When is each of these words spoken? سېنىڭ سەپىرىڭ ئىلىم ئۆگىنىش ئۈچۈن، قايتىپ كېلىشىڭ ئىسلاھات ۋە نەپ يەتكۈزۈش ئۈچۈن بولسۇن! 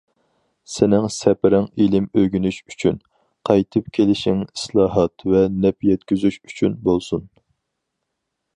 سېنىڭ 0.75 1.03
سەپىرىڭ 1.15 1.67
ئىلىم 1.83 2.07
ئۆگىنىش 2.21 2.57
ئۈچۈن، 2.71 2.97
قايتىپ 3.49 3.93
كېلىشىڭ 3.99 4.41
ئىسلاھات 4.47 5.27
ۋە 5.35 5.45
نەپ 5.67 5.89
يەتكۈزۈش 5.91 6.41
ئۈچۈن 6.49 6.81
بولسۇن! 6.89 7.29